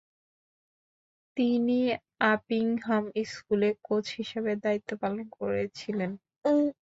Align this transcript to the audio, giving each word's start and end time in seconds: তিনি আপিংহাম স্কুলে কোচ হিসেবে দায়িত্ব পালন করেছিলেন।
তিনি 1.37 1.77
আপিংহাম 2.27 3.03
স্কুলে 3.25 3.69
কোচ 3.83 4.05
হিসেবে 4.19 4.51
দায়িত্ব 4.63 4.89
পালন 5.01 5.21
করেছিলেন। 5.37 6.11